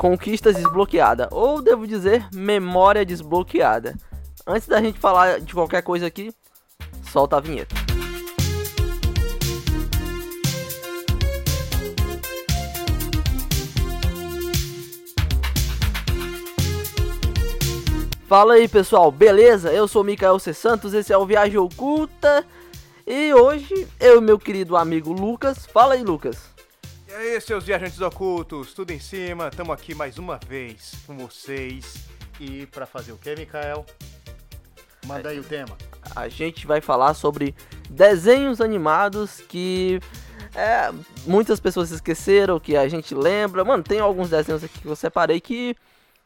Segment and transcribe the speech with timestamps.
[0.00, 3.94] Conquistas desbloqueada, ou devo dizer, memória desbloqueada.
[4.46, 6.32] Antes da gente falar de qualquer coisa aqui,
[7.12, 7.74] solta a vinheta.
[18.26, 19.70] Fala aí pessoal, beleza?
[19.70, 20.54] Eu sou Mikael C.
[20.54, 22.42] Santos, esse é o Viagem Oculta
[23.06, 25.66] e hoje eu e meu querido amigo Lucas.
[25.66, 26.49] Fala aí, Lucas.
[27.10, 29.48] E aí, seus viajantes ocultos, tudo em cima?
[29.48, 32.08] Estamos aqui mais uma vez com vocês.
[32.38, 33.84] E para fazer o que, Mikael?
[35.04, 35.76] Manda aí o tema.
[36.14, 37.52] A gente vai falar sobre
[37.88, 39.98] desenhos animados que
[40.54, 40.92] é,
[41.26, 43.64] muitas pessoas esqueceram, que a gente lembra.
[43.64, 45.74] Mano, tem alguns desenhos aqui que eu separei que,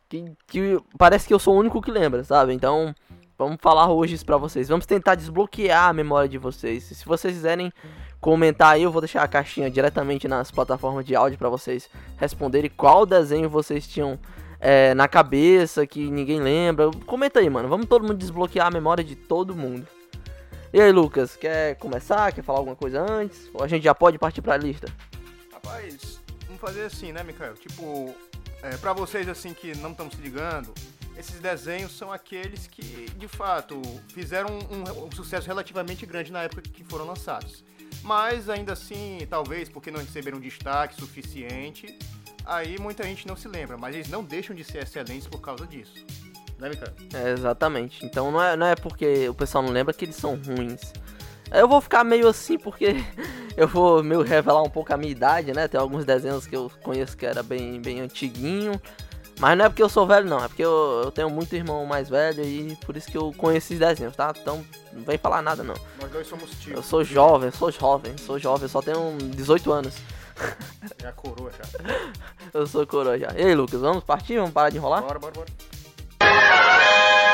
[0.07, 2.53] que, que parece que eu sou o único que lembra, sabe?
[2.53, 2.95] Então,
[3.39, 4.69] vamos falar hoje isso pra vocês.
[4.69, 6.85] Vamos tentar desbloquear a memória de vocês.
[6.85, 7.73] Se vocês quiserem
[8.21, 12.71] comentar aí, eu vou deixar a caixinha diretamente nas plataformas de áudio para vocês responderem
[12.71, 14.19] qual desenho vocês tinham
[14.61, 16.91] é, na cabeça que ninguém lembra.
[17.07, 17.69] Comenta aí, mano.
[17.69, 19.87] Vamos todo mundo desbloquear a memória de todo mundo.
[20.73, 22.33] E aí, Lucas, quer começar?
[22.33, 23.49] Quer falar alguma coisa antes?
[23.55, 24.89] Ou a gente já pode partir pra lista?
[25.53, 27.55] Rapaz, vamos fazer assim, né, Mikael?
[27.55, 28.15] Tipo,
[28.63, 30.73] é, pra vocês assim que não estão se ligando,
[31.17, 36.63] esses desenhos são aqueles que, de fato, fizeram um, um, sucesso relativamente grande na época
[36.63, 37.65] que foram lançados.
[38.03, 41.99] Mas ainda assim, talvez porque não receberam destaque suficiente,
[42.45, 45.67] aí muita gente não se lembra, mas eles não deixam de ser excelentes por causa
[45.67, 46.05] disso.
[46.59, 46.93] Né, Mikael?
[47.15, 48.05] É, exatamente.
[48.05, 50.93] Então não é, não é porque o pessoal não lembra que eles são ruins.
[51.53, 52.97] Eu vou ficar meio assim porque
[53.57, 55.69] eu vou meio revelar um pouco a minha idade, né?
[55.69, 58.81] Tem alguns desenhos que eu conheço que era bem, bem antiguinho.
[59.39, 60.45] Mas não é porque eu sou velho, não.
[60.45, 63.73] É porque eu, eu tenho muito irmão mais velho e por isso que eu conheço
[63.73, 64.33] esses desenhos, tá?
[64.41, 65.75] Então não vem falar nada, não.
[66.01, 66.77] Nós dois somos tios.
[66.77, 68.65] Eu sou jovem, sou jovem, sou jovem.
[68.65, 69.95] Eu só tenho 18 anos.
[71.03, 71.65] É a coroa já.
[72.53, 73.29] eu sou coroa já.
[73.37, 74.37] E aí, Lucas, vamos partir?
[74.37, 75.01] Vamos parar de enrolar?
[75.03, 75.47] Bora, bora, bora.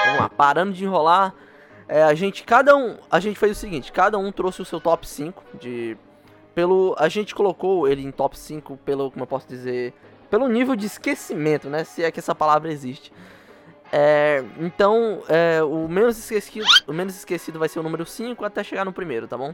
[0.05, 1.35] Vamos lá, parando de enrolar.
[1.89, 4.81] É, a gente, cada um, a gente fez o seguinte, cada um trouxe o seu
[4.81, 5.97] top 5 de
[6.55, 9.95] pelo a gente colocou ele em top 5 pelo, como eu posso dizer,
[10.31, 13.13] pelo nível de esquecimento, né, se é que essa palavra existe.
[13.93, 18.63] É, então, é, o menos esquecido, o menos esquecido vai ser o número 5 até
[18.63, 19.53] chegar no primeiro, tá bom?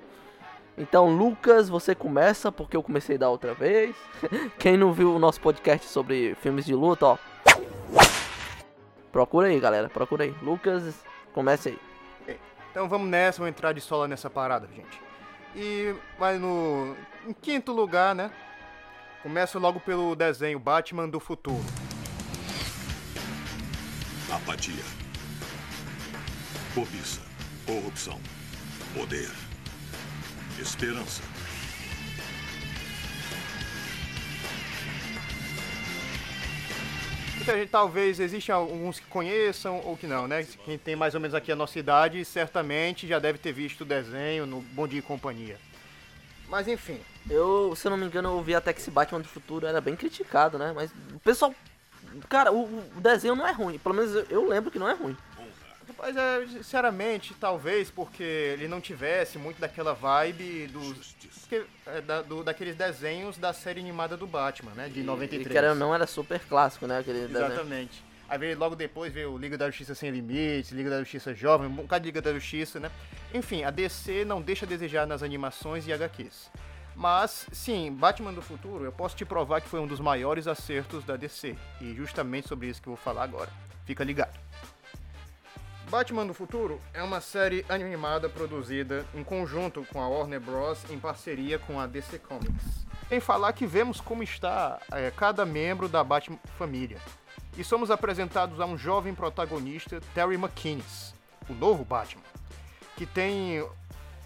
[0.76, 3.96] Então, Lucas, você começa porque eu comecei da outra vez.
[4.58, 7.18] Quem não viu o nosso podcast sobre filmes de luta, ó,
[9.16, 9.88] Procura aí, galera.
[9.88, 10.34] Procura aí.
[10.42, 12.36] Lucas, comece aí.
[12.70, 15.00] Então vamos nessa, vamos entrar de sola nessa parada, gente.
[15.54, 16.94] E vai no.
[17.26, 18.30] Em quinto lugar, né?
[19.26, 21.64] Começa logo pelo desenho Batman do Futuro.
[24.30, 24.84] Apatia.
[26.72, 27.22] Cobiça.
[27.66, 28.20] Corrupção.
[28.94, 29.28] Poder.
[30.60, 31.24] Esperança.
[37.34, 40.46] Muita gente, talvez existem alguns que conheçam ou que não, né?
[40.64, 43.84] Quem tem mais ou menos aqui a nossa idade, certamente já deve ter visto o
[43.84, 45.58] desenho no Bom Dia e Companhia.
[46.48, 47.00] Mas enfim.
[47.28, 49.80] Eu, se eu não me engano, eu vi até que esse Batman do futuro era
[49.80, 50.72] bem criticado, né?
[50.74, 51.54] Mas o pessoal.
[52.28, 52.64] Cara, o,
[52.96, 53.78] o desenho não é ruim.
[53.78, 55.16] Pelo menos eu, eu lembro que não é ruim.
[55.88, 61.16] Rapaz, é, sinceramente, talvez porque ele não tivesse muito daquela vibe dos.
[61.48, 64.88] Que, é, da, do, daqueles desenhos da série animada do Batman, né?
[64.88, 65.46] De 93.
[65.46, 66.98] E, que era, não era super clássico, né?
[66.98, 68.02] Aquele Exatamente.
[68.02, 68.15] Desenho.
[68.28, 71.74] Aí veio, logo depois veio Liga da Justiça Sem Limites, Liga da Justiça Jovem, um
[71.74, 72.90] bocado de Liga da Justiça, né?
[73.32, 76.50] Enfim, a DC não deixa a desejar nas animações e HQs.
[76.96, 81.04] Mas, sim, Batman do Futuro, eu posso te provar que foi um dos maiores acertos
[81.04, 81.54] da DC.
[81.80, 83.50] E justamente sobre isso que eu vou falar agora.
[83.84, 84.40] Fica ligado.
[85.88, 90.84] Batman do Futuro é uma série animada produzida em conjunto com a Warner Bros.
[90.90, 92.86] em parceria com a DC Comics.
[93.08, 96.98] Em falar que vemos como está é, cada membro da Batman família.
[97.56, 101.14] E somos apresentados a um jovem protagonista, Terry McInnes,
[101.48, 102.22] o novo Batman,
[102.96, 103.66] que tem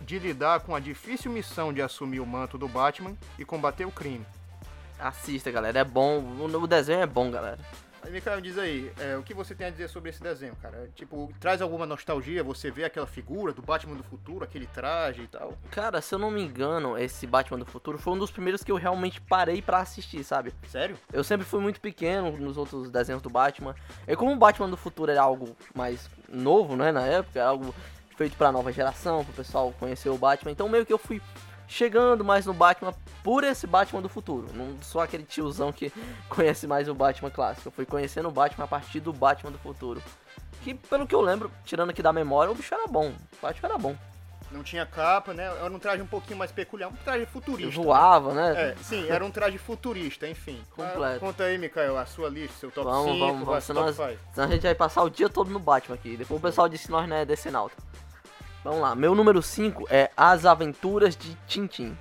[0.01, 3.93] de lidar com a difícil missão de assumir o manto do Batman e combater o
[3.93, 4.27] crime.
[4.99, 6.19] Assista, galera, é bom.
[6.19, 7.61] O desenho é bom, galera.
[8.03, 10.89] Aí, Mikael, diz aí, é, o que você tem a dizer sobre esse desenho, cara?
[10.95, 12.43] Tipo, traz alguma nostalgia?
[12.43, 15.53] Você vê aquela figura do Batman do futuro, aquele traje e tal?
[15.71, 18.73] Cara, se eu não me engano, esse Batman do futuro foi um dos primeiros que
[18.73, 20.55] eu realmente parei para assistir, sabe?
[20.67, 20.97] Sério?
[21.13, 23.75] Eu sempre fui muito pequeno nos outros desenhos do Batman.
[24.09, 27.75] E como o Batman do futuro era algo mais novo, né, na época, era algo
[28.17, 31.23] feito pra nova geração, pro pessoal conhecer o Batman, então meio que eu fui
[31.71, 34.49] chegando mais no Batman por esse Batman do futuro.
[34.53, 35.93] Não sou aquele tiozão que
[36.29, 37.69] conhece mais o Batman clássico.
[37.69, 40.03] Eu fui conhecendo o Batman a partir do Batman do futuro.
[40.63, 43.09] Que, pelo que eu lembro, tirando aqui da memória, o bicho era bom.
[43.09, 43.97] O Batman era bom.
[44.51, 45.45] Não tinha capa, né?
[45.45, 47.81] Era um traje um pouquinho mais peculiar, um traje futurista.
[47.81, 48.73] Voava, né?
[48.73, 50.61] É, sim, era um traje futurista, enfim.
[50.75, 51.21] Completo.
[51.21, 54.19] Conta aí, Mikael, a sua lista, seu top Vamos, 5, vamos, vamos, senão, top 5.
[54.35, 56.17] senão a gente vai passar o dia todo no Batman aqui.
[56.17, 57.77] Depois o pessoal disse que nós não é decenalta.
[58.63, 61.97] Vamos lá, meu número 5 é As Aventuras de Tintin.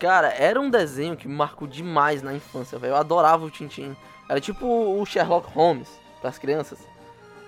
[0.00, 2.94] Cara, era um desenho que me marcou demais na infância, velho.
[2.94, 3.96] Eu adorava o Tintin.
[4.28, 5.88] Era tipo o Sherlock Holmes
[6.20, 6.80] pras crianças.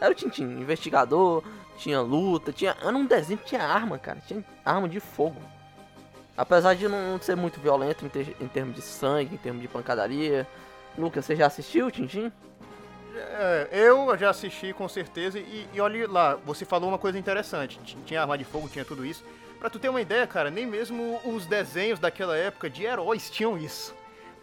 [0.01, 1.43] Era o Tintin, investigador,
[1.79, 2.77] tinha luta, tinha.
[2.83, 4.19] Era um desenho tinha arma, cara.
[4.27, 5.41] Tinha arma de fogo.
[6.37, 9.69] Apesar de não ser muito violento em, ter- em termos de sangue, em termos de
[9.69, 10.47] pancadaria.
[10.97, 12.31] Lucas, você já assistiu Tintin?
[13.15, 17.81] É, eu já assisti com certeza e, e olha lá, você falou uma coisa interessante.
[18.05, 19.25] Tinha arma de fogo, tinha tudo isso.
[19.59, 23.59] Pra tu ter uma ideia, cara, nem mesmo os desenhos daquela época de heróis tinham
[23.59, 23.93] isso.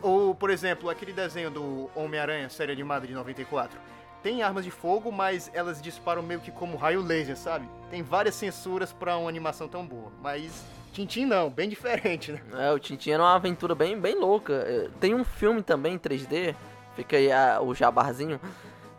[0.02, 3.80] Ou, por exemplo, aquele desenho do Homem-Aranha, série animada de 94.
[4.26, 7.70] Tem armas de fogo, mas elas disparam meio que como raio laser, sabe?
[7.92, 10.12] Tem várias censuras pra uma animação tão boa.
[10.20, 12.42] Mas Tintin não, bem diferente, né?
[12.58, 14.54] É, o Tintin era uma aventura bem, bem louca.
[14.54, 16.56] É, Tem um filme também em 3D,
[16.96, 18.42] fica aí a- o jabarzinho,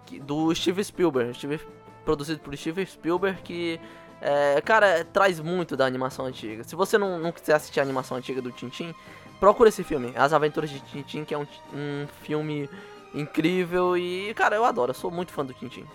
[0.06, 1.34] que- do Steven Spielberg.
[1.34, 1.60] Steve-
[2.04, 3.80] produzido por Steven Spielberg, que,
[4.22, 6.62] é, cara, traz muito da animação antiga.
[6.62, 8.94] Se você não, não quiser assistir a animação antiga do Tintin,
[9.40, 12.70] procura esse filme, As Aventuras de Tintin, que é um, um filme
[13.16, 15.86] incrível e, cara, eu adoro, eu sou muito fã do Tintin.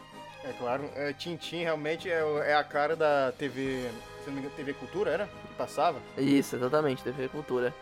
[0.44, 3.89] É claro, é, Tintin realmente é, é a cara da TV,
[4.23, 5.27] se não me engano, TV Cultura, era?
[5.27, 6.00] Que passava.
[6.18, 7.73] Isso, exatamente, TV Cultura.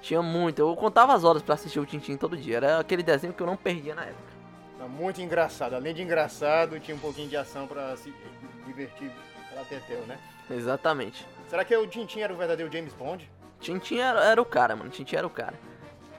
[0.00, 3.32] Tinha muito, eu contava as horas pra assistir o Tintin todo dia, era aquele desenho
[3.34, 4.30] que eu não perdia na época.
[4.78, 5.74] Tá muito engraçado.
[5.74, 8.14] Além de engraçado, tinha um pouquinho de ação pra se
[8.64, 9.10] divertir
[9.50, 10.18] pela Tetel, né?
[10.50, 11.26] Exatamente.
[11.48, 13.30] Será que o Tintin era o verdadeiro James Bond?
[13.60, 14.88] Tintin era, era o cara, mano.
[14.88, 15.54] Tintin era o cara.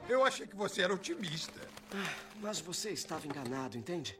[0.07, 1.70] Eu achei que você era otimista.
[2.39, 4.19] Mas você estava enganado, entende?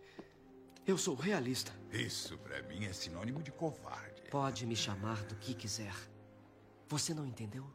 [0.85, 1.71] Eu sou realista.
[1.91, 4.21] Isso pra mim é sinônimo de covarde.
[4.29, 5.94] Pode me chamar do que quiser.
[6.88, 7.65] Você não entendeu?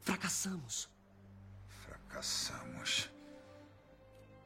[0.00, 0.88] Fracassamos.
[1.84, 3.10] Fracassamos.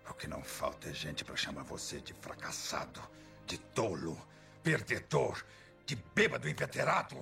[0.08, 3.00] O que não falta é gente pra chamar você de fracassado,
[3.46, 4.20] de tolo,
[4.62, 5.44] perdedor,
[5.86, 7.16] de bêbado inveterado.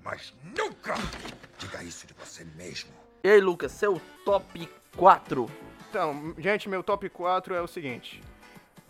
[0.00, 0.94] Mas nunca
[1.58, 2.92] diga isso de você mesmo.
[3.22, 5.50] E aí, Lucas, seu top 4.
[5.88, 8.22] Então, gente, meu top 4 é o seguinte.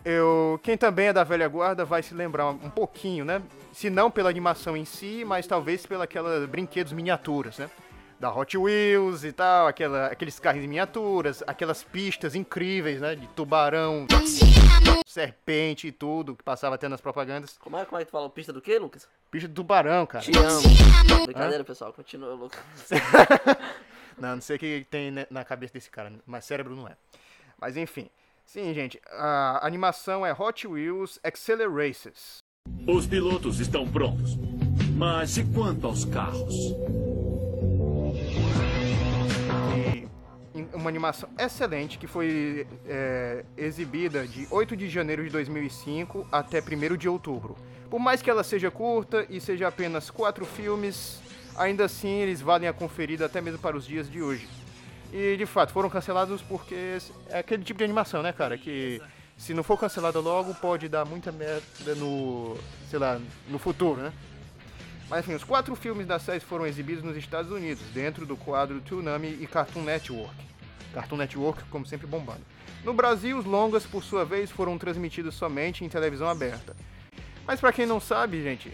[0.05, 3.43] Eu, quem também é da velha guarda vai se lembrar um pouquinho, né?
[3.73, 7.69] Se não pela animação em si, mas talvez pelos brinquedos miniaturas, né?
[8.19, 13.15] Da Hot Wheels e tal, aquela, aqueles carros em miniaturas, aquelas pistas incríveis, né?
[13.15, 14.07] De tubarão,
[15.07, 17.57] serpente e tudo, que passava até nas propagandas.
[17.59, 18.29] Como é, como é que tu fala?
[18.29, 19.09] Pista do quê, Lucas?
[19.31, 20.25] Pista de tubarão, cara.
[20.25, 21.25] Te amo.
[21.27, 21.93] Brincadeira, pessoal.
[21.93, 22.61] Continua, Lucas.
[24.21, 26.97] Não, não sei o que tem na cabeça desse cara, mas cérebro não é.
[27.61, 28.09] Mas enfim.
[28.45, 32.39] Sim, gente, a animação é Hot Wheels Acceleraces.
[32.87, 34.37] Os pilotos estão prontos.
[34.97, 36.55] Mas e quanto aos carros?
[40.55, 46.61] E uma animação excelente que foi é, exibida de 8 de janeiro de 2005 até
[46.61, 47.55] 1 de outubro.
[47.91, 51.21] Por mais que ela seja curta e seja apenas quatro filmes,
[51.59, 54.49] ainda assim eles valem a conferida até mesmo para os dias de hoje.
[55.13, 56.99] E de fato foram cancelados porque
[57.29, 58.57] é aquele tipo de animação, né, cara?
[58.57, 59.01] Que
[59.37, 62.57] se não for cancelada logo pode dar muita merda no,
[62.91, 64.13] sei lá, no futuro, né?
[65.09, 68.81] Mas enfim, os quatro filmes da série foram exibidos nos Estados Unidos, dentro do quadro
[68.81, 70.37] Toonami e Cartoon Network.
[70.93, 72.43] Cartoon Network, como sempre, bombando.
[72.85, 76.77] No Brasil, os longas, por sua vez, foram transmitidos somente em televisão aberta.
[77.47, 78.71] Mas pra quem não sabe, gente,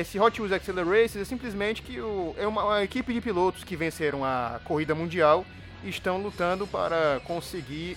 [0.00, 3.76] esse Hot Wheels Accelerations é simplesmente que o, é uma, uma equipe de pilotos que
[3.76, 5.44] venceram a corrida mundial
[5.84, 7.96] e estão lutando para conseguir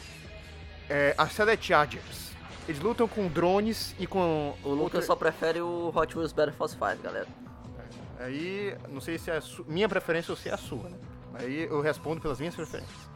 [0.90, 2.32] é, a Select Chargers.
[2.68, 6.74] Eles lutam com drones e com O Lucas só prefere o Hot Wheels Battle Force
[6.74, 7.28] 5, galera.
[8.20, 10.98] Aí, não sei se é minha preferência ou se é a sua, né?
[11.36, 13.10] Aí eu respondo pelas minhas preferências.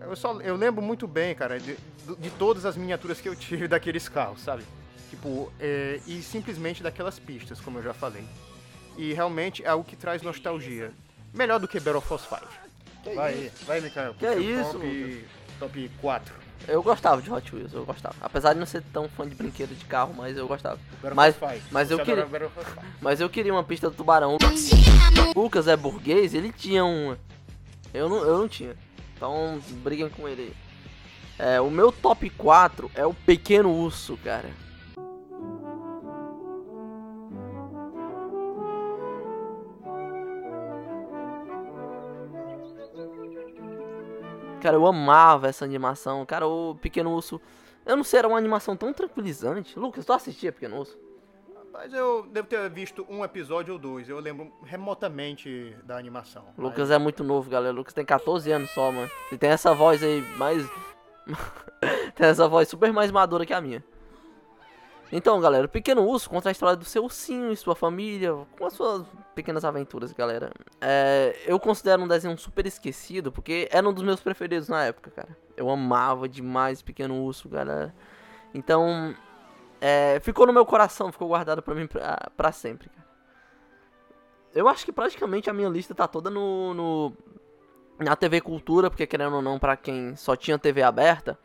[0.00, 1.76] Eu, só, eu lembro muito bem, cara, de,
[2.18, 4.64] de todas as miniaturas que eu tive daqueles carros, sabe?
[5.10, 8.24] Tipo, é, e simplesmente daquelas pistas, como eu já falei.
[8.96, 10.92] E realmente é algo que traz nostalgia.
[11.32, 13.14] Melhor do que Battle Force 5.
[13.14, 14.14] Vai, vai, Mikael.
[14.14, 15.24] Que seu isso, top,
[15.60, 16.34] top 4.
[16.66, 18.16] Eu gostava de Hot Wheels, eu gostava.
[18.20, 20.78] Apesar de não ser tão fã de brinquedo de carro, mas eu gostava.
[21.00, 21.66] Battle Mas, Force 5.
[21.70, 22.86] mas eu queria, adora Battle Force 5.
[23.00, 24.36] mas eu queria uma pista do tubarão.
[25.34, 27.18] O Lucas é burguês, ele tinha uma.
[27.94, 28.74] Eu não, eu não tinha.
[29.14, 30.66] Então, briguem com ele aí.
[31.38, 34.50] É, o meu top 4 é o Pequeno Urso, cara.
[44.66, 46.26] Cara, eu amava essa animação.
[46.26, 47.40] Cara, o Pequeno Urso.
[47.84, 49.78] Eu não sei, era uma animação tão tranquilizante.
[49.78, 50.98] Lucas, tu assistia Pequeno Urso?
[51.72, 54.08] Mas eu devo ter visto um episódio ou dois.
[54.08, 56.46] Eu lembro remotamente da animação.
[56.58, 57.72] Lucas é muito novo, galera.
[57.72, 59.08] O Lucas tem 14 anos só, mano.
[59.30, 60.68] E tem essa voz aí mais.
[62.16, 63.84] tem essa voz super mais madura que a minha.
[65.12, 68.72] Então, galera, Pequeno Urso conta a história do seu ursinho e sua família, com as
[68.72, 70.50] suas pequenas aventuras, galera.
[70.80, 75.10] É, eu considero um desenho super esquecido, porque era um dos meus preferidos na época,
[75.10, 75.36] cara.
[75.56, 77.94] Eu amava demais Pequeno Urso, galera.
[78.52, 79.14] Então,
[79.80, 83.06] é, ficou no meu coração, ficou guardado pra mim pra, pra sempre, cara.
[84.52, 87.12] Eu acho que praticamente a minha lista tá toda no, no
[87.98, 91.38] na TV Cultura, porque querendo ou não, pra quem só tinha TV aberta,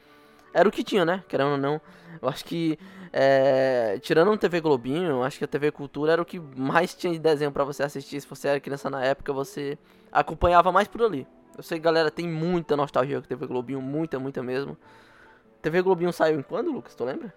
[0.53, 1.24] era o que tinha, né?
[1.27, 1.81] Querendo ou não.
[2.22, 2.77] Eu acho que,
[3.12, 6.93] é, tirando o TV Globinho, eu acho que a TV Cultura era o que mais
[6.93, 8.22] tinha de desenho pra você assistir.
[8.22, 9.77] Se você era criança na época, você
[10.12, 11.27] acompanhava mais por ali.
[11.58, 14.77] Eu sei que galera tem muita nostalgia com TV Globinho, muita, muita mesmo.
[15.62, 16.96] TV Globinho saiu em quando, Lucas?
[16.96, 17.34] Tu lembra?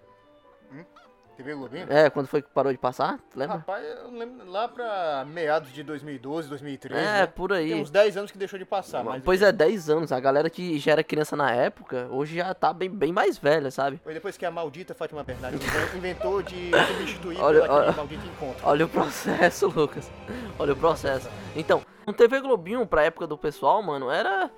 [1.35, 1.85] TV Globinho?
[1.89, 3.19] É, quando foi que parou de passar?
[3.29, 3.57] Tu lembra?
[3.57, 6.99] Rapaz, eu lembro lá pra meados de 2012, 2013.
[6.99, 7.25] É, né?
[7.27, 7.69] por aí.
[7.69, 9.03] Tem uns 10 anos que deixou de passar.
[9.03, 10.11] Mas Pois é, 10 anos.
[10.11, 13.69] A galera que já era criança na época, hoje já tá bem, bem mais velha,
[13.69, 13.99] sabe?
[14.03, 15.61] Foi depois que a maldita Fátima Bernardes
[15.95, 17.91] inventou de substituir Olha, aquele olha.
[17.91, 18.65] maldito encontro.
[18.67, 20.09] Olha o processo, Lucas.
[20.57, 21.29] Olha o processo.
[21.55, 24.49] Então, o TV Globinho, pra época do pessoal, mano, era.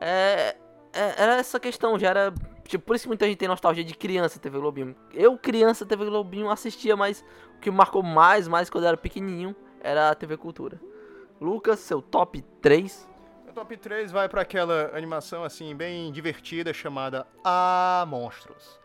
[0.00, 0.56] É-
[0.92, 2.34] era essa questão, já era.
[2.64, 4.94] Tipo, por isso que muita gente tem nostalgia de criança TV Globinho.
[5.12, 7.24] Eu, criança TV Globinho, assistia, mas
[7.56, 10.80] o que marcou mais, mais quando eu era pequenininho, era a TV Cultura.
[11.40, 13.08] Lucas, seu top 3.
[13.48, 18.78] O top 3 vai pra aquela animação assim, bem divertida, chamada A Monstros.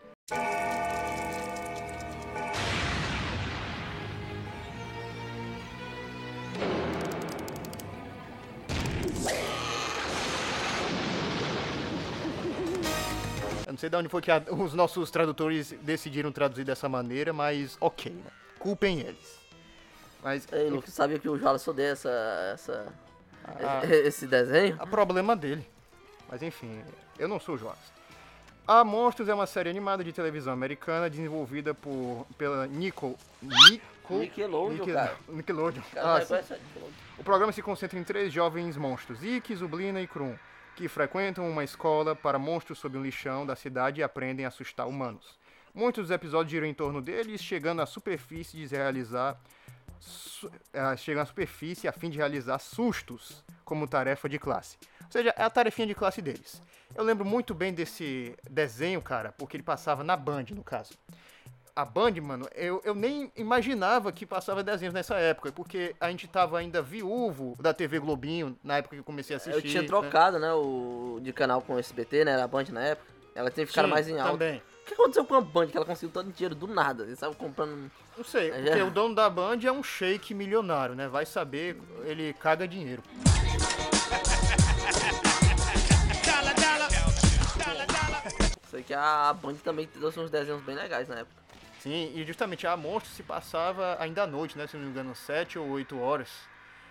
[13.76, 17.76] Não sei de onde foi que a- os nossos tradutores decidiram traduzir dessa maneira, mas
[17.78, 18.22] ok, né?
[18.58, 19.38] Culpem eles.
[20.22, 22.10] Mas Ei, Lucas, sabia que o Wallace odeia essa.
[22.54, 22.86] essa
[23.44, 23.82] Ah.
[23.86, 24.76] esse desenho?
[24.80, 25.64] a problema dele.
[26.28, 26.82] Mas enfim,
[27.18, 27.78] eu não sou o Joás.
[28.66, 34.86] A Monstros é uma série animada de televisão americana desenvolvida por pela Nickel, Nickel, Nickelodeon,
[34.86, 35.16] cara.
[35.28, 35.82] Nickelodeon.
[35.92, 36.90] Cara, Ah, a Nickelodeon.
[37.18, 40.34] O programa se concentra em três jovens monstros, Ikki, Zublina e Krum,
[40.76, 44.86] que frequentam uma escola para monstros sob um lixão da cidade e aprendem a assustar
[44.86, 45.36] humanos.
[45.74, 49.40] Muitos dos episódios giram em torno deles, chegando à superfície de realizar
[49.98, 50.50] su-
[50.98, 54.76] chegam à superfície a fim de realizar sustos como tarefa de classe.
[55.04, 56.62] Ou seja, é a tarefinha de classe deles.
[56.94, 60.94] Eu lembro muito bem desse desenho, cara, porque ele passava na Band, no caso.
[61.76, 66.26] A Band, mano, eu, eu nem imaginava que passava desenhos nessa época, porque a gente
[66.26, 69.58] tava ainda viúvo da TV Globinho, na época que eu comecei a assistir.
[69.58, 69.86] Eu tinha né?
[69.86, 73.12] trocado, né, o de canal com o SBT, né, era a Band na época.
[73.34, 74.32] Ela tinha ficado mais em alta.
[74.32, 74.62] Também.
[74.82, 77.02] O que aconteceu com a Band que ela conseguiu tanto dinheiro do nada?
[77.02, 77.90] Eles estavam comprando...
[78.16, 81.08] Não sei, É, porque já- o dono da Band é um shake milionário, né?
[81.08, 83.02] Vai saber, ele caga dinheiro.
[88.70, 91.45] Sei que a Band também trouxe uns desenhos bem legais na época.
[91.86, 94.66] Sim, e justamente a Monstro se passava ainda à noite, né?
[94.66, 96.28] Se não me engano, 7 ou 8 horas.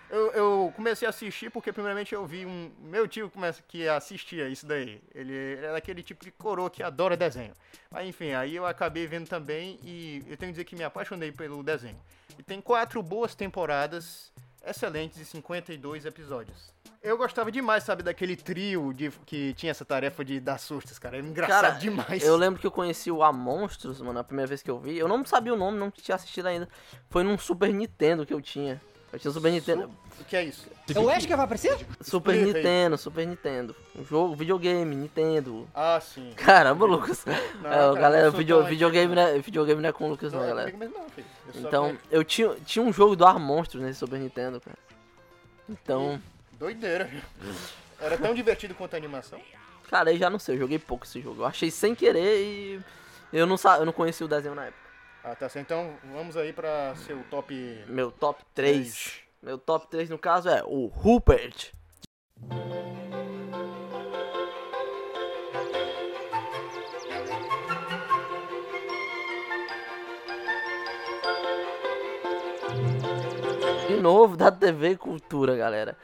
[0.08, 2.72] Eu, eu comecei a assistir porque, primeiramente, eu vi um.
[2.80, 3.30] Meu tio
[3.68, 5.02] que assistia isso daí.
[5.14, 7.52] Ele, era aquele tipo de coroa que adora desenho.
[7.90, 11.30] Mas, enfim, aí eu acabei vendo também e eu tenho que dizer que me apaixonei
[11.30, 12.00] pelo desenho.
[12.38, 14.32] E tem quatro boas temporadas
[14.64, 16.75] excelentes e 52 episódios.
[17.02, 21.16] Eu gostava demais, sabe, daquele trio de, que tinha essa tarefa de dar sustos, cara.
[21.18, 22.24] Era engraçado Cara, demais.
[22.24, 24.98] eu lembro que eu conheci o A Monstros, mano, a primeira vez que eu vi.
[24.98, 26.68] Eu não sabia o nome, não tinha assistido ainda.
[27.08, 28.80] Foi num Super Nintendo que eu tinha.
[29.12, 29.88] Eu tinha Super Nintendo.
[30.20, 30.66] O que é isso?
[30.94, 31.76] É o Ash que vai aparecer?
[32.00, 32.64] Super Explica aí.
[32.64, 33.76] Nintendo, Super Nintendo.
[33.96, 35.66] Um jogo, videogame, Nintendo.
[35.72, 36.32] Ah, sim.
[36.36, 37.24] Caramba, Lucas.
[37.24, 37.34] Não,
[37.70, 40.48] é, cara, galera, video- videogame, né, videogame não é com o Lucas, não, Não é
[40.50, 40.76] galera.
[40.76, 41.26] mesmo não, filho.
[41.54, 44.76] Eu Então, eu tinha, tinha um jogo do Ar Monstros nesse Super Nintendo, cara.
[45.68, 46.20] Então,
[46.58, 47.10] Doideira?
[48.00, 49.40] Era tão divertido quanto a animação.
[49.90, 51.42] cara, aí já não sei, eu joguei pouco esse jogo.
[51.42, 52.80] Eu achei sem querer e
[53.32, 54.86] eu não, sa eu não conheci o desenho na época.
[55.22, 55.66] Ah, tá certo.
[55.66, 57.54] Então, vamos aí pra seu top...
[57.88, 58.76] Meu top 3.
[58.76, 59.12] Três.
[59.42, 61.72] Meu top 3 no caso é o Rupert.
[73.88, 75.96] De novo, da TV Cultura, galera.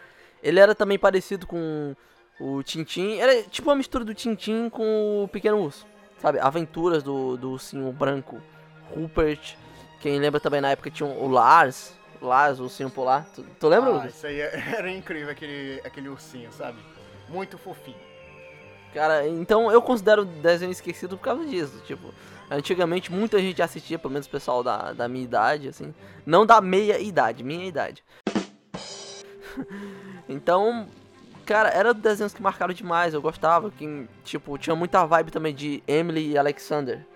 [0.43, 1.95] Ele era também parecido com
[2.41, 3.17] o Tintin.
[3.19, 5.87] Era tipo uma mistura do Tintin com o Pequeno Urso.
[6.19, 6.39] Sabe?
[6.39, 8.41] Aventuras do, do ursinho branco.
[8.95, 9.57] Rupert.
[10.01, 11.95] Quem lembra também na época tinha o Lars.
[12.21, 13.27] Lars, o ursinho polar.
[13.35, 14.15] Tu, tu lembra, Ah, Lucas?
[14.15, 16.79] isso aí é- era incrível, aquele, aquele ursinho, sabe?
[17.29, 17.97] Muito fofinho.
[18.95, 21.81] Cara, então eu considero desenho esquecido por causa disso.
[21.87, 22.13] Tipo,
[22.51, 25.95] antigamente muita gente assistia, pelo menos o pessoal da, da minha idade, assim.
[26.27, 28.05] Não da meia idade, minha idade.
[30.33, 30.87] então,
[31.47, 33.71] cara, eram desenhos que marcaram demais, eu gostava.
[33.71, 37.07] Que, tipo, tinha muita vibe também de Emily e Alexander.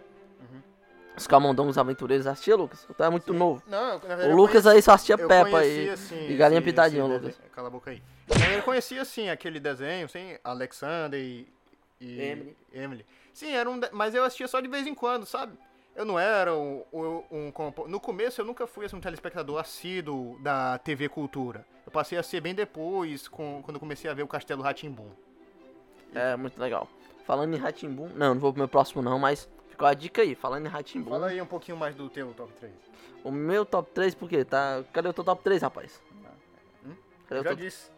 [1.16, 2.86] Os Camundongos Aventureiros, assistia, Lucas?
[2.94, 3.62] Tu é muito novo.
[3.66, 6.64] Não, verdade, O Lucas conheci- aí só assistia Peppa conhecia, e, assim, e Galinha esse-
[6.66, 7.26] Pitadinha, esse Lucas.
[7.34, 7.50] desenho.
[7.52, 8.02] Cala a boca aí.
[8.54, 11.48] Eu conhecia, assim, aquele desenho, sem Alexander e...
[11.98, 12.56] e Emily.
[12.70, 13.06] Emily.
[13.32, 13.80] Sim, era um...
[13.92, 15.54] Mas eu assistia só de vez em quando, sabe?
[15.96, 16.84] Eu não era um...
[16.92, 17.52] um, um
[17.88, 21.66] No começo eu nunca fui assim, um telespectador assíduo da TV Cultura.
[21.86, 23.62] Eu passei a ser bem depois, com...
[23.64, 25.08] quando eu comecei a ver o Castelo Ratimbum.
[26.14, 26.86] É, muito legal.
[27.24, 30.34] Falando em Ratimbum, não, não vou pro meu próximo não, mas ficou a dica aí.
[30.34, 32.72] Falando em Ratimbum, Fala aí um pouquinho mais do teu top 3.
[33.24, 34.44] o meu top 3, por quê?
[34.44, 36.02] Tá, cadê o teu top 3, rapaz?
[36.84, 36.94] Hum?
[37.26, 37.90] Cadê Eu já teu, disse.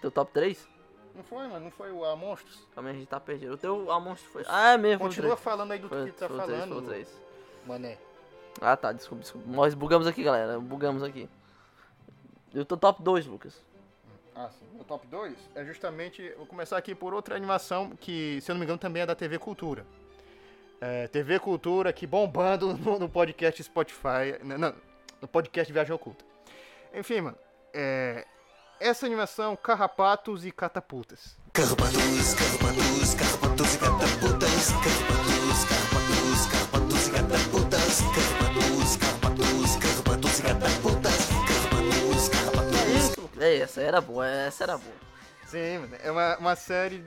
[0.00, 0.68] teu top 3?
[1.14, 1.66] Não foi, mano?
[1.66, 2.66] Não foi o A Monstros?
[2.74, 3.52] Aí, a gente tá perdido.
[3.52, 4.42] O teu almoço foi...
[4.48, 6.72] Ah, é mesmo, Continua falando aí do Foi, que tu tá foi o três, falando,
[6.74, 7.22] foi o três.
[7.66, 7.98] Mané.
[8.60, 9.50] Ah, tá, desculpa, desculpa.
[9.50, 11.28] Nós bugamos aqui, galera, bugamos aqui.
[12.54, 13.54] E o teu top 2, Lucas?
[14.34, 14.66] Ah, sim.
[14.78, 16.32] O top 2 é justamente.
[16.36, 19.14] Vou começar aqui por outra animação que, se eu não me engano, também é da
[19.14, 19.86] TV Cultura.
[20.80, 24.38] É, TV Cultura aqui bombando no, no podcast Spotify.
[24.42, 24.74] Não, não,
[25.20, 26.24] no podcast Viagem Oculta.
[26.94, 27.38] Enfim, mano.
[27.72, 28.26] É,
[28.80, 31.36] essa animação, Carrapatos e Catapultas.
[31.52, 34.72] Carrapatos, carrapatos, carrapatos e catapultas.
[34.72, 35.81] Carrapatos, carrapatos,
[43.60, 44.96] essa era boa, essa era boa.
[45.46, 45.88] Sim.
[46.02, 47.04] É uma, uma série,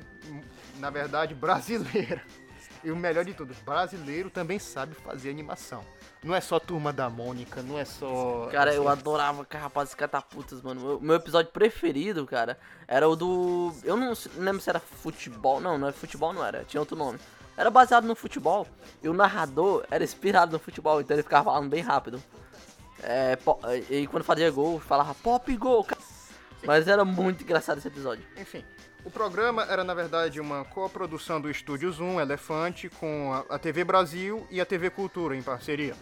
[0.77, 2.21] na verdade, brasileira.
[2.83, 5.83] E o melhor de tudo, brasileiro também sabe fazer animação.
[6.23, 8.47] Não é só Turma da Mônica, não é só.
[8.51, 10.97] Cara, eu adorava Carrapatos e Catapultas, mano.
[10.97, 13.73] O meu episódio preferido, cara, era o do.
[13.83, 15.59] Eu não lembro se era futebol.
[15.59, 16.63] Não, não era futebol, não era.
[16.63, 17.19] Tinha outro nome.
[17.57, 18.67] Era baseado no futebol.
[19.01, 22.21] E o narrador era inspirado no futebol, então ele ficava falando bem rápido.
[23.01, 23.37] É,
[23.89, 25.83] e quando fazia gol, falava pop gol.
[26.65, 28.25] Mas era muito engraçado esse episódio.
[28.37, 28.63] Enfim,
[29.03, 33.83] o programa era na verdade uma coprodução do Estúdio Zoom, Elefante, com a, a TV
[33.83, 35.95] Brasil e a TV Cultura em parceria.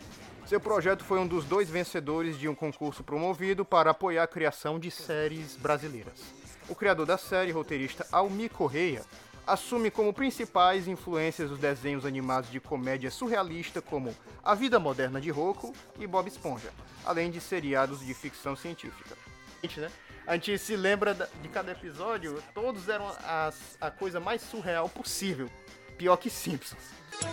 [0.45, 4.79] Seu projeto foi um dos dois vencedores de um concurso promovido para apoiar a criação
[4.79, 6.21] de séries brasileiras.
[6.69, 9.03] O criador da série, roteirista Almi Correia,
[9.45, 15.29] assume como principais influências os desenhos animados de comédia surrealista como A Vida Moderna de
[15.29, 16.71] Rocco e Bob Esponja,
[17.05, 19.17] além de seriados de ficção científica.
[19.61, 19.91] Gente, né?
[20.25, 25.49] A gente se lembra de cada episódio, todos eram as- a coisa mais surreal possível.
[25.97, 26.81] Pior que Simpsons.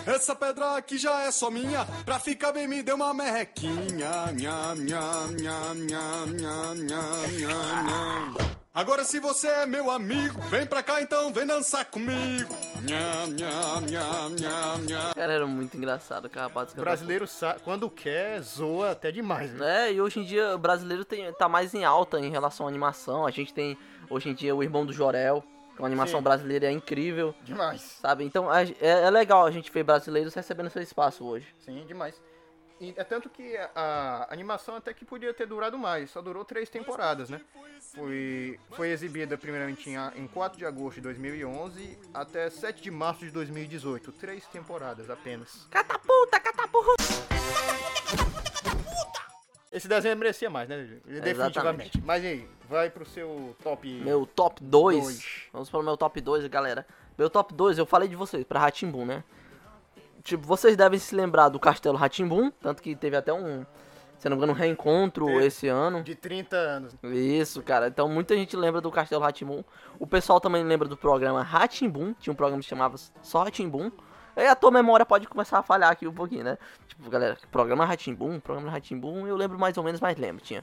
[0.06, 4.30] Essa pedra aqui já é só minha, pra ficar bem me deu uma merrequinha.
[4.32, 8.59] Nha, nha, nha, nha, nha, nha, nha, nha.
[8.72, 12.54] Agora se você é meu amigo, vem pra cá então, vem dançar comigo.
[12.82, 15.12] Nha, nha, nha, nha, nha.
[15.14, 16.74] Cara, era muito engraçado, O Catapultas.
[16.74, 19.50] brasileiro, sa- quando quer, zoa até demais.
[19.52, 19.88] Né?
[19.88, 22.68] É, e hoje em dia o brasileiro tem, tá mais em alta em relação à
[22.68, 23.26] animação.
[23.26, 23.76] A gente tem,
[24.08, 25.42] hoje em dia, o Irmão do Jorel,
[25.74, 26.24] que é uma animação Sim.
[26.24, 27.80] brasileira é incrível, Demais.
[28.00, 28.22] sabe?
[28.22, 31.46] Então a- é, é legal a gente ver brasileiros recebendo seu espaço hoje.
[31.58, 32.14] Sim, demais.
[32.80, 36.46] E é tanto que a, a animação até que podia ter durado mais, só durou
[36.46, 37.38] três temporadas, né?
[37.94, 43.20] Foi, foi exibida primeiramente em, em 4 de agosto de 2011 até 7 de março
[43.20, 44.12] de 2018.
[44.12, 45.66] Três temporadas apenas.
[45.70, 47.04] Catapulta, catapulta!
[49.70, 51.00] Esse desenho merecia mais, né?
[51.22, 52.00] Definitivamente.
[52.02, 53.88] Mas e aí, vai pro seu top.
[53.88, 55.02] Meu top 2.
[55.02, 55.42] Dois.
[55.52, 56.86] Vamos para o meu top 2, galera.
[57.18, 59.22] Meu top 2, eu falei de vocês, pra Ratimbun, né?
[60.22, 63.64] Tipo, vocês devem se lembrar do Castelo Ratimbun, tanto que teve até um,
[64.18, 65.46] se não me engano, um reencontro Teve.
[65.46, 66.02] esse ano.
[66.02, 66.94] De 30 anos.
[67.02, 67.88] Isso, cara.
[67.88, 69.64] Então muita gente lembra do Castelo Ratimbun.
[69.98, 72.12] O pessoal também lembra do programa Ratimbun.
[72.20, 73.90] Tinha um programa que chamava só Ratimbun.
[74.36, 76.58] Aí a tua memória pode começar a falhar aqui um pouquinho, né?
[76.86, 80.62] Tipo, galera, programa Ratimbun, programa Ratimbun, eu lembro mais ou menos, mas lembro, tinha.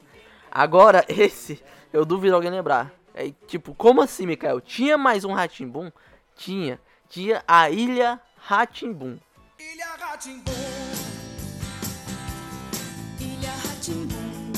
[0.52, 2.92] Agora, esse, eu duvido alguém lembrar.
[3.14, 4.62] É tipo, como assim, Mikael?
[4.62, 5.92] Tinha mais um Ratimbun?
[6.36, 6.80] Tinha.
[7.10, 9.18] Tinha a Ilha Ratimbun.
[9.60, 10.52] Ilha Ratimbum,
[13.20, 14.52] Ilha Ratimbum,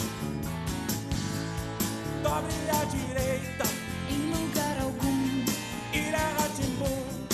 [2.21, 3.63] dobre à direita.
[4.09, 5.45] em lugar algum.
[5.93, 7.27] Ilha Ratimbum,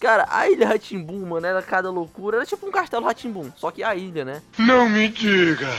[0.00, 2.38] Cara, a Ilha Ratimbun, mano, era cada loucura.
[2.38, 4.42] Era tipo um castelo Ratimbun, só que a ilha, né?
[4.58, 5.70] Não me diga!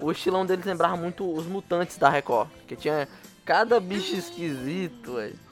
[0.00, 2.48] O estilão deles lembrava muito os mutantes da Record.
[2.66, 3.06] Que tinha
[3.44, 5.45] cada bicho esquisito, velho.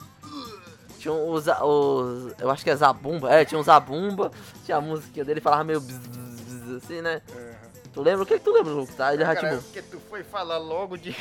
[1.05, 2.33] Tinha os, os.
[2.39, 3.31] Eu acho que é Zabumba.
[3.31, 4.31] É, tinha um Zabumba.
[4.65, 7.21] Tinha a musiquinha dele falava meio bzz, bzz, bzz, assim, né?
[7.93, 8.23] Tu lembra?
[8.23, 8.95] O que, que tu lembra, Lucas?
[8.95, 9.61] Da Ilha Cara, Ratimbun.
[9.61, 11.15] porque tu foi falar logo de.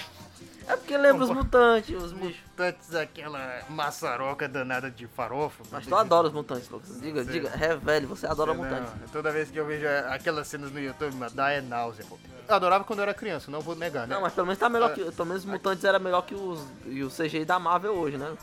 [0.66, 2.40] É porque lembra os mutantes, os bichos.
[2.48, 5.62] Mutantes, aquela maçaroca danada de farofa.
[5.70, 6.98] Mas tu adora os mutantes, Lucas.
[7.02, 7.34] Diga, Sei.
[7.34, 8.90] diga, revele, você adora Não, mutantes.
[9.12, 12.18] toda vez que eu vejo aquelas cenas no YouTube, me dá é náusea, pô.
[12.48, 14.14] Eu adorava quando eu era criança, não vou negar, né?
[14.14, 14.94] Não, mas pelo menos tá melhor É.
[14.94, 15.12] que.
[15.12, 16.58] Pelo menos os mutantes era melhor que os.
[16.86, 18.34] E o CGI da Marvel hoje, né?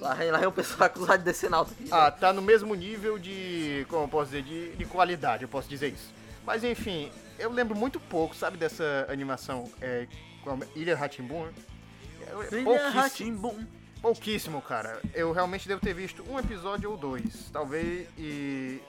[0.00, 1.88] Lá, lá é o pessoal acusado de descer na alta aqui.
[1.90, 5.68] Ah, tá no mesmo nível de, como eu posso dizer, de, de qualidade, eu posso
[5.68, 6.12] dizer isso.
[6.44, 10.06] Mas enfim, eu lembro muito pouco, sabe, dessa animação é,
[10.42, 11.48] como Ilha Ratimbun.
[12.52, 13.64] Ilha Rá-Tim-Bum.
[14.02, 15.00] Pouquíssimo, cara.
[15.14, 18.80] Eu realmente devo ter visto um episódio ou dois, talvez, e...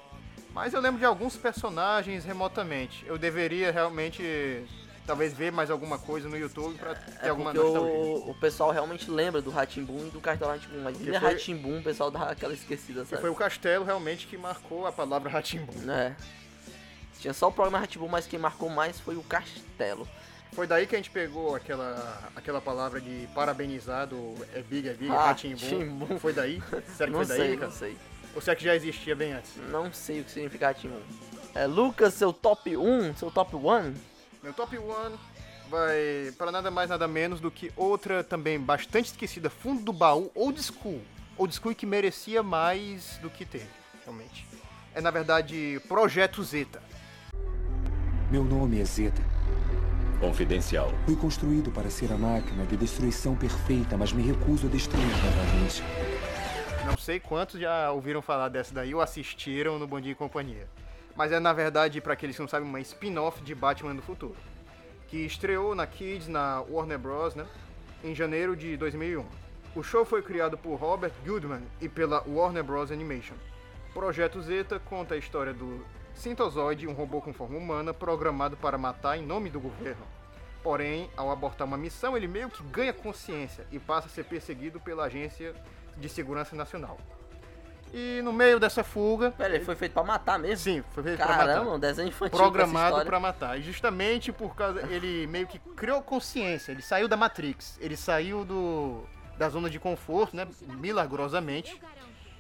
[0.54, 3.06] Mas eu lembro de alguns personagens remotamente.
[3.06, 4.24] Eu deveria realmente,
[5.08, 7.82] talvez, ver mais alguma coisa no YouTube pra ter É alguma nostalgia.
[7.92, 11.32] o, o pessoal realmente lembra do Ratimbum e do Cartão Ratimbum, mas Que Ilha foi-
[11.32, 13.22] Ratimbum, o pessoal dá aquela esquecida, Que sabe?
[13.22, 15.90] foi o castelo realmente que marcou a palavra Ratimbun.
[15.92, 16.16] É.
[17.20, 20.08] Tinha só o programa Ratimbum, mas quem marcou mais foi o Castelo.
[20.54, 24.94] Foi daí que a gente pegou aquela, aquela palavra de parabenizar do é Big, é
[24.94, 25.56] Big, Ah, Ratimbun.
[25.58, 26.20] Timbum.
[26.20, 26.62] Foi daí?
[26.96, 27.68] Será que não foi daí, sei, cara?
[27.70, 27.98] não sei.
[28.36, 29.52] Ou será que já existia bem antes?
[29.72, 31.02] Não sei o que significa Ratimbum.
[31.56, 33.94] É, Lucas, seu top 1, seu top 1?
[34.44, 34.84] Meu top 1
[35.70, 40.32] vai para nada mais nada menos do que outra também bastante esquecida, fundo do baú,
[40.36, 41.02] old school.
[41.38, 43.70] Old school que merecia mais do que teve,
[44.04, 44.48] realmente.
[44.94, 46.82] É na verdade Projeto Zeta.
[48.32, 49.22] Meu nome é Zeta.
[50.20, 50.92] Confidencial.
[51.06, 55.84] Fui construído para ser a máquina de destruição perfeita, mas me recuso a destruir novamente.
[56.86, 60.68] Não sei quantos já ouviram falar dessa daí ou assistiram no Bom Dia e Companhia.
[61.18, 64.36] Mas é na verdade, para aqueles que não sabem, uma spin-off de Batman do Futuro.
[65.08, 67.48] Que estreou na Kids, na Warner Bros., né?
[68.04, 69.26] Em janeiro de 2001.
[69.76, 72.92] O show foi criado por Robert Goodman e pela Warner Bros.
[72.92, 73.34] Animation.
[73.96, 79.18] Projeto Zeta conta a história do Sintozoide, um robô com forma humana programado para matar
[79.18, 80.06] em nome do governo.
[80.62, 84.80] Porém, ao abortar uma missão, ele meio que ganha consciência e passa a ser perseguido
[84.80, 85.56] pela Agência
[85.98, 87.00] de Segurança Nacional.
[87.94, 89.32] E no meio dessa fuga.
[89.32, 90.58] Pera, ele foi feito pra matar mesmo?
[90.64, 91.76] Sim, foi feito pra Caramba, matar.
[91.76, 93.58] um desenho infantil Programado pra matar.
[93.58, 94.82] E justamente por causa.
[94.92, 96.72] Ele meio que criou consciência.
[96.72, 97.78] Ele saiu da Matrix.
[97.82, 99.04] Ele saiu do.
[99.38, 100.48] da zona de conforto, né?
[100.62, 101.80] Milagrosamente.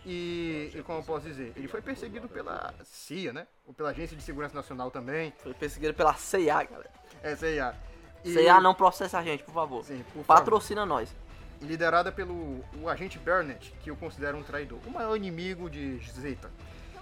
[0.05, 1.51] E, e como eu posso dizer?
[1.55, 3.47] Ele foi perseguido pela CIA, né?
[3.65, 5.33] Ou pela Agência de Segurança Nacional também.
[5.43, 6.89] Foi perseguido pela CIA, galera.
[7.21, 7.75] É, CIA.
[8.23, 9.83] E- CIA não processa a gente, por favor.
[9.83, 10.25] Sim, por favor.
[10.25, 11.13] Patrocina nós.
[11.61, 16.49] Liderada pelo o agente Burnett, que eu considero um traidor, o maior inimigo de Zeta.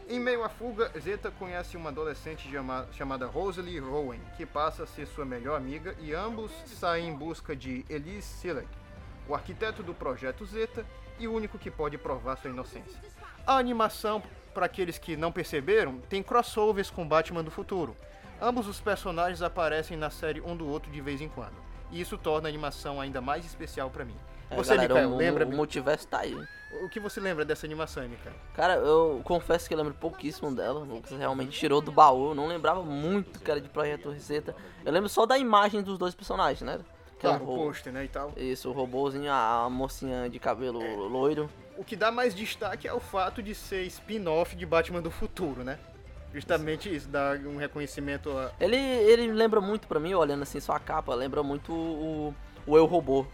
[0.08, 4.88] Em meio à fuga, Zeta conhece uma adolescente chama- chamada Rosalie Rowan, que passa a
[4.88, 8.68] ser sua melhor amiga, e ambos saem em busca de Elise Silek,
[9.28, 10.86] o arquiteto do projeto Zeta
[11.18, 13.02] e o único que pode provar sua inocência.
[13.48, 14.22] A animação,
[14.54, 17.96] para aqueles que não perceberam, tem crossovers com Batman do futuro.
[18.39, 21.56] Ambos os personagens aparecem na série um do outro de vez em quando.
[21.89, 24.18] E isso torna a animação ainda mais especial para mim.
[24.56, 25.46] É, Você, galera, Mikael, o, lembra?
[25.46, 26.38] o multiverso tá aí.
[26.84, 28.36] O que você lembra dessa animação, Mikael?
[28.54, 30.82] Cara, eu confesso que eu lembro pouquíssimo dela.
[30.82, 32.30] O Lucas realmente tirou do baú.
[32.32, 34.56] Eu não lembrava muito que era de Projeto Receita.
[34.84, 36.80] Eu lembro só da imagem dos dois personagens, né?
[37.18, 38.34] Que era Claro, o o pôster, né, e tal.
[38.36, 41.50] Isso, o robôzinho, a, mocinha de cabelo loiro.
[41.78, 45.63] O que dá mais destaque é o fato de ser spin-off de Batman do Futuro,
[45.63, 45.80] né?
[46.34, 48.52] Justamente isso, dá um reconhecimento a...
[48.60, 52.36] Ele, ele lembra muito pra mim, olhando assim só a capa, lembra muito o,
[52.68, 53.26] o Eu Robô.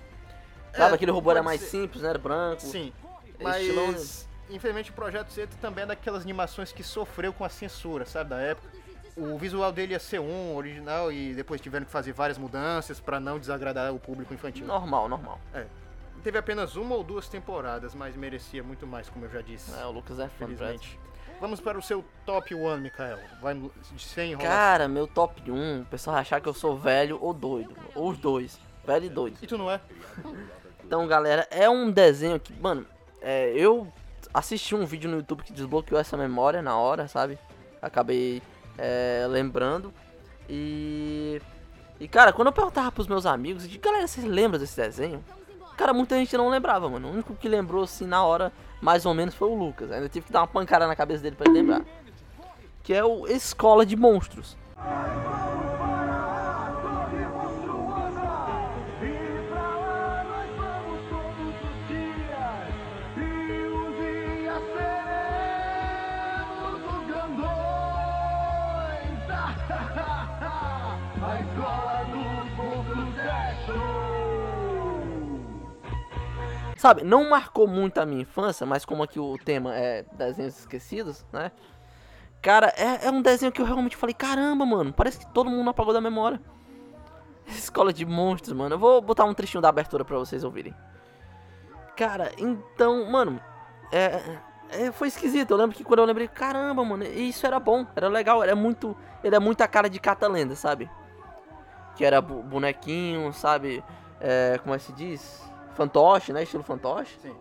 [0.76, 1.68] Sabe, É, aquele robô era mais ser.
[1.68, 2.10] simples, né?
[2.10, 2.62] Era branco.
[2.62, 2.94] Sim,
[3.40, 8.06] Estilão- mas infelizmente o Projeto Zeta também é daquelas animações que sofreu com a censura,
[8.06, 8.70] sabe, da época.
[9.18, 13.20] O visual dele ia ser um, original, e depois tiveram que fazer várias mudanças pra
[13.20, 14.66] não desagradar o público infantil.
[14.66, 15.40] Normal, normal.
[15.54, 15.66] É.
[16.24, 19.74] Teve apenas uma ou duas temporadas, mas merecia muito mais, como eu já disse.
[19.78, 20.98] É, o Lucas é fã Felizmente.
[21.42, 23.18] Vamos para o seu top 1, Mikael.
[23.42, 23.60] Vai
[23.98, 24.56] sem enrolação.
[24.56, 27.76] Cara, meu top 1, o pessoal achar que eu sou velho ou doido.
[27.96, 28.60] Ou os dois.
[28.86, 29.38] Velho e doido.
[29.42, 29.82] E tu não é?
[30.92, 32.86] Então, galera, é um desenho que, mano,
[33.22, 33.88] é, eu
[34.34, 37.40] assisti um vídeo no YouTube que desbloqueou essa memória na hora, sabe?
[37.82, 38.42] Acabei
[38.78, 39.94] é, lembrando.
[40.50, 41.42] E.
[41.98, 45.24] E, cara, quando eu perguntava pros meus amigos, disse, galera, vocês lembram desse desenho?
[45.78, 47.08] Cara, muita gente não lembrava, mano.
[47.08, 48.52] O único que lembrou, assim, na hora,
[48.82, 49.94] mais ou menos, foi o Lucas.
[49.94, 51.86] Ainda tive que dar uma pancada na cabeça dele pra ele lembrar.
[52.84, 54.58] Que é o Escola de Monstros.
[76.82, 81.24] Sabe, não marcou muito a minha infância, mas como aqui o tema é desenhos esquecidos,
[81.32, 81.52] né?
[82.42, 85.70] Cara, é, é um desenho que eu realmente falei, caramba, mano, parece que todo mundo
[85.70, 86.42] apagou da memória.
[87.46, 88.74] Escola de monstros, mano.
[88.74, 90.74] Eu vou botar um trechinho da abertura pra vocês ouvirem.
[91.96, 93.40] Cara, então, mano,
[93.92, 94.40] é,
[94.72, 95.52] é, foi esquisito.
[95.52, 98.98] Eu lembro que quando eu lembrei, caramba, mano, isso era bom, era legal, era muito,
[99.24, 100.90] ele é muito a cara de Catalenda, sabe?
[101.96, 103.84] Que era bonequinho, sabe?
[104.20, 105.51] É, como é que se diz?
[105.76, 106.44] Fantoche, né?
[106.44, 107.16] Estilo fantoche.
[107.22, 107.36] Sim.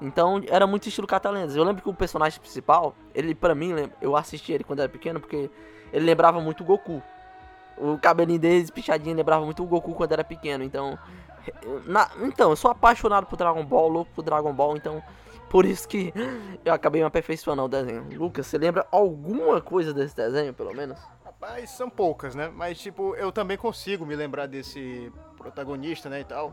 [0.00, 1.54] Então era muito estilo Catalendas.
[1.56, 5.20] Eu lembro que o personagem principal, ele pra mim, eu assisti ele quando era pequeno
[5.20, 5.50] porque
[5.92, 7.02] ele lembrava muito o Goku.
[7.76, 10.64] O cabelinho dele espichadinho lembrava muito o Goku quando era pequeno.
[10.64, 10.98] Então,
[11.62, 15.02] eu- na- então eu sou apaixonado por Dragon Ball, louco por Dragon Ball, então
[15.50, 16.12] por isso que
[16.64, 18.06] eu acabei me aperfeiçoando o desenho.
[18.18, 20.98] Lucas, você lembra alguma coisa desse desenho, pelo menos?
[21.24, 22.50] Rapaz, são poucas, né?
[22.54, 26.52] Mas, tipo, eu também consigo me lembrar desse protagonista, né, e tal.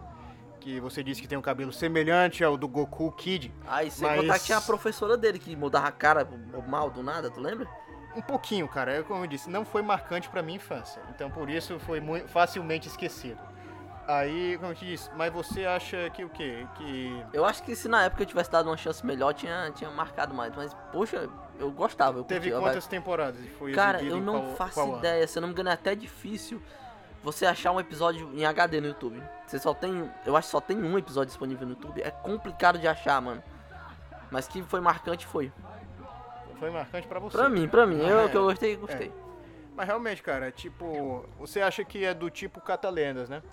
[0.67, 3.53] Que você disse que tem um cabelo semelhante ao do Goku Kid.
[3.65, 6.27] Aí sem Mas- contar que tinha a professora dele que mudava a cara
[6.67, 7.65] mal do nada, tu lembra?
[8.13, 8.91] Um pouquinho, cara.
[8.97, 11.01] É como eu disse, não foi marcante pra minha infância.
[11.15, 13.39] Então, por isso, foi mui- facilmente esquecido.
[14.09, 16.67] Aí, como eu te disse, mas você acha que o quê?
[16.75, 19.89] Que Eu acho que se na época eu tivesse dado uma chance melhor, tinha, tinha
[19.89, 20.53] marcado mais.
[20.53, 22.17] Mas, poxa, eu gostava.
[22.19, 22.91] Eu teve curtia, quantas vai.
[22.91, 23.39] temporadas?
[23.39, 24.97] e Foi Cara, eu não qual- faço qual ano?
[24.97, 25.25] ideia.
[25.27, 26.61] Se eu não me engano, é até difícil
[27.23, 29.21] você achar um episódio em HD no YouTube.
[29.45, 30.09] Você só tem.
[30.25, 32.01] Eu acho que só tem um episódio disponível no YouTube.
[32.01, 33.43] É complicado de achar, mano.
[34.31, 35.51] Mas que foi marcante, foi.
[36.59, 37.37] Foi marcante pra você.
[37.37, 37.99] Pra mim, pra mim.
[37.99, 39.11] Eu É, que eu gostei, gostei.
[39.75, 43.43] Mas realmente, cara, tipo, você acha que é do tipo Catalendas, né?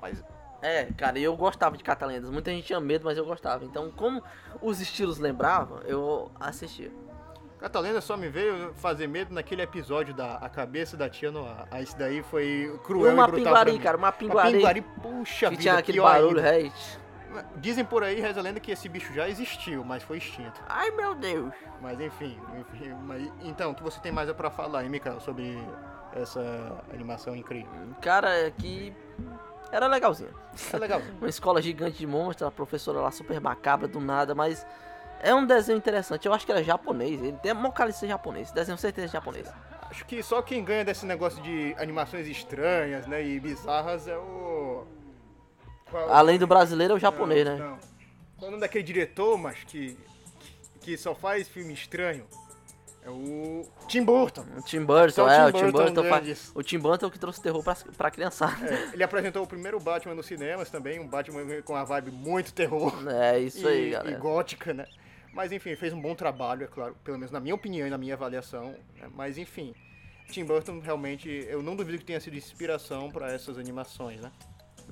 [0.00, 0.22] Mas
[0.62, 2.30] É, cara, eu gostava de Catalendas.
[2.30, 3.64] Muita gente tinha medo, mas eu gostava.
[3.66, 4.22] Então, como
[4.62, 6.90] os estilos lembravam, eu assistia.
[7.64, 11.66] Catalenda só me veio fazer medo naquele episódio da a cabeça da tia no ar.
[11.70, 14.48] Aí Esse daí foi cruel uma e brutal pinguari, cara, uma pinguari.
[14.48, 16.66] Uma pinguari, puxa que vida, tinha aquele barulho, ainda.
[16.68, 17.00] hate.
[17.56, 20.60] Dizem por aí, reza a lenda, que esse bicho já existiu, mas foi extinto.
[20.68, 21.54] Ai, meu Deus.
[21.80, 25.58] Mas enfim, enfim mas, então, o que você tem mais pra falar, hein, Mikael, sobre
[26.14, 27.72] essa animação incrível?
[28.02, 28.94] Cara, é que
[29.72, 30.34] era legalzinho.
[30.70, 31.00] É legal.
[31.18, 34.66] Uma escola gigante de monstros, a professora lá super macabra do nada, mas
[35.30, 36.26] é um desenho interessante.
[36.26, 38.46] Eu acho que era japonês, ele tem a maior cara de ser japonês.
[38.48, 39.50] Esse desenho com certeza é japonês.
[39.90, 44.84] Acho que só quem ganha desse negócio de animações estranhas, né, e bizarras é o...
[45.90, 47.64] Qual- Além do brasileiro, é o japonês, Não, né?
[47.64, 47.78] Não.
[48.36, 49.96] Qual é o nome daquele diretor, mas que,
[50.80, 52.26] que só faz filme estranho?
[53.06, 54.46] É o Tim Burton.
[54.56, 56.24] O Tim Burton, o é, o Tim Burton Burton faz.
[56.24, 56.52] grandes.
[56.54, 58.66] O Tim Burton é o que trouxe terror pra, pra criançada.
[58.66, 62.52] É, ele apresentou o primeiro Batman nos cinemas também, um Batman com uma vibe muito
[62.54, 62.94] terror.
[63.10, 64.16] É, isso aí, e, galera.
[64.16, 64.86] E gótica, né?
[65.34, 67.98] Mas enfim, fez um bom trabalho, é claro, pelo menos na minha opinião e na
[67.98, 68.74] minha avaliação.
[68.98, 69.08] né?
[69.14, 69.74] Mas enfim,
[70.30, 74.30] Tim Burton realmente, eu não duvido que tenha sido inspiração pra essas animações, né?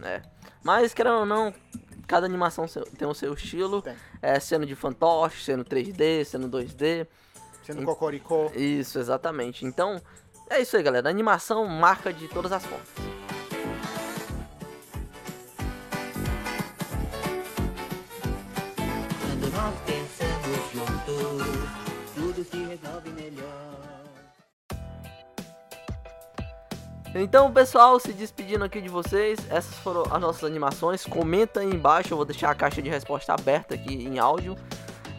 [0.02, 0.22] É.
[0.64, 1.52] Mas, querendo ou não,
[2.06, 2.64] cada animação
[2.98, 3.82] tem o seu estilo.
[3.82, 3.94] Tem.
[4.22, 7.06] É, sendo de fantoche, sendo 3D, sendo 2D.
[7.62, 8.50] Sendo E- Cocoricó.
[8.56, 9.64] Isso, exatamente.
[9.66, 10.00] Então,
[10.48, 11.08] é isso aí, galera.
[11.08, 12.88] A animação marca de todas as formas.
[22.72, 23.82] Resolve melhor.
[27.14, 31.04] Então, pessoal, se despedindo aqui de vocês, essas foram as nossas animações.
[31.04, 34.56] Comenta aí embaixo, eu vou deixar a caixa de resposta aberta aqui em áudio.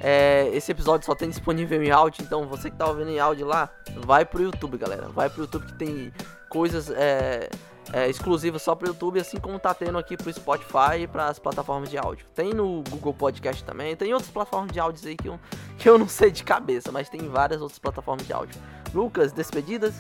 [0.01, 3.45] É, esse episódio só tem disponível em áudio, então você que tá ouvindo em áudio
[3.45, 5.07] lá, vai pro YouTube, galera.
[5.09, 6.11] Vai pro YouTube que tem
[6.49, 7.49] coisas é,
[7.93, 11.89] é, exclusivas só pro YouTube, assim como tá tendo aqui pro Spotify e pras plataformas
[11.91, 12.25] de áudio.
[12.33, 15.39] Tem no Google Podcast também, tem outras plataformas de áudios aí que eu,
[15.77, 18.59] que eu não sei de cabeça, mas tem várias outras plataformas de áudio.
[18.93, 19.93] Lucas, despedidas?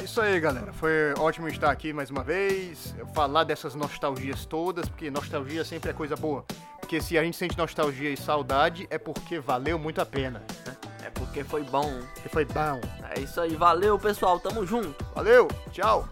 [0.00, 0.72] É isso aí, galera.
[0.72, 5.92] Foi ótimo estar aqui mais uma vez, falar dessas nostalgias todas, porque nostalgia sempre é
[5.92, 6.44] coisa boa.
[6.80, 10.42] Porque se a gente sente nostalgia e saudade, é porque valeu muito a pena.
[10.66, 10.76] né?
[11.04, 12.00] É porque foi bom.
[12.14, 12.80] Porque foi bom.
[13.14, 15.04] É isso aí, valeu pessoal, tamo junto.
[15.14, 16.08] Valeu, tchau.